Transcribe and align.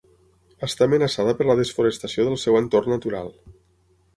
Està 0.67 0.85
amenaçada 0.87 1.35
per 1.41 1.47
la 1.49 1.57
desforestació 1.61 2.25
del 2.31 2.41
seu 2.45 2.59
entorn 2.63 2.93
natural. 2.95 3.31